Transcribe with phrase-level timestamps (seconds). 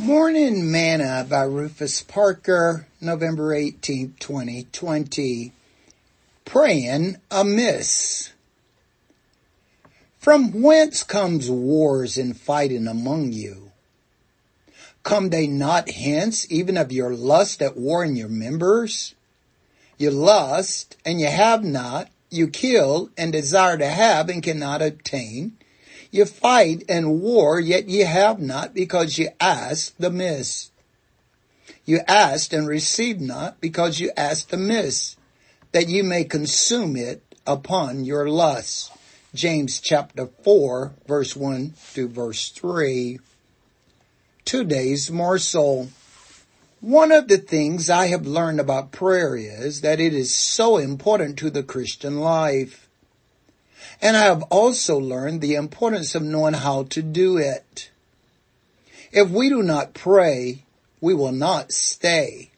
[0.00, 5.52] Morning Manna by Rufus Parker, November 18, 2020.
[6.44, 8.32] Praying amiss.
[10.20, 13.72] From whence comes wars and fighting among you?
[15.02, 19.16] Come they not hence even of your lust at war in your members?
[19.96, 25.56] You lust and you have not, you kill and desire to have and cannot obtain.
[26.10, 30.70] You fight and war, yet ye have not because ye asked amiss.
[31.84, 35.16] You asked and received not because you asked amiss,
[35.72, 38.90] that you may consume it upon your lusts.
[39.34, 43.20] James chapter 4 verse 1 through verse 3.
[44.44, 45.88] Two Today's morsel.
[46.80, 51.38] One of the things I have learned about prayer is that it is so important
[51.38, 52.87] to the Christian life.
[54.00, 57.90] And I have also learned the importance of knowing how to do it.
[59.12, 60.64] If we do not pray,
[61.00, 62.50] we will not stay.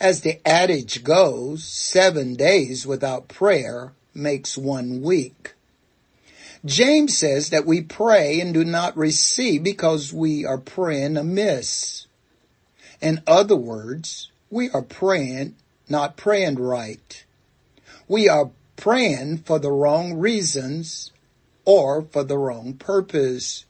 [0.00, 5.54] As the adage goes, seven days without prayer makes one week.
[6.64, 12.06] James says that we pray and do not receive because we are praying amiss.
[13.02, 15.56] In other words, we are praying,
[15.88, 17.24] not praying right.
[18.08, 18.50] We are
[18.84, 21.10] praying for the wrong reasons
[21.64, 23.64] or for the wrong purpose.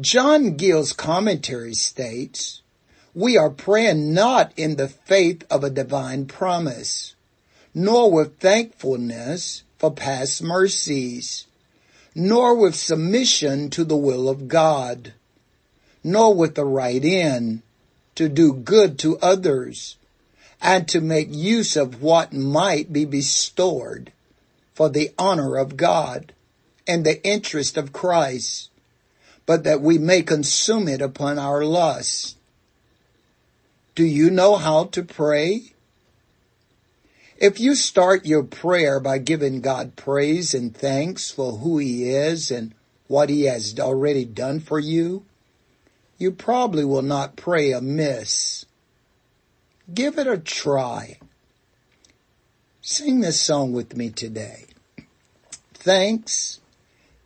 [0.00, 2.62] John Gill's commentary states,
[3.14, 7.16] we are praying not in the faith of a divine promise,
[7.74, 11.46] nor with thankfulness for past mercies,
[12.14, 15.12] nor with submission to the will of God,
[16.02, 17.60] nor with the right end
[18.14, 19.98] to do good to others,
[20.60, 24.12] and to make use of what might be bestowed
[24.74, 26.32] for the honor of God
[26.86, 28.70] and the interest of Christ,
[29.46, 32.36] but that we may consume it upon our lusts.
[33.94, 35.72] Do you know how to pray?
[37.38, 42.50] If you start your prayer by giving God praise and thanks for who he is
[42.50, 42.74] and
[43.08, 45.24] what he has already done for you,
[46.18, 48.65] you probably will not pray amiss.
[49.92, 51.18] Give it a try.
[52.80, 54.66] Sing this song with me today.
[55.74, 56.60] Thanks,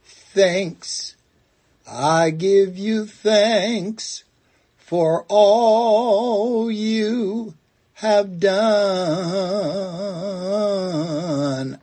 [0.05, 1.17] thanks,
[1.87, 4.25] I give you thanks
[4.77, 7.55] for all you
[7.95, 8.51] have done.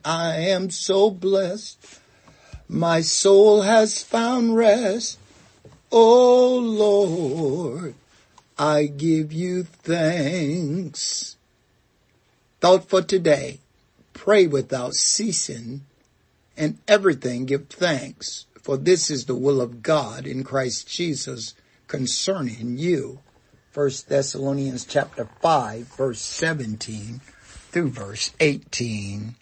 [0.04, 2.00] I am so blessed.
[2.68, 5.18] My soul has found rest.
[5.90, 7.94] Oh Lord,
[8.58, 11.36] I give you thanks.
[12.60, 13.60] Thought for today,
[14.14, 15.82] pray without ceasing
[16.56, 21.54] and everything give thanks for this is the will of God in Christ Jesus
[21.86, 23.20] concerning you.
[23.70, 27.20] First Thessalonians chapter 5 verse 17
[27.70, 29.36] through verse 18.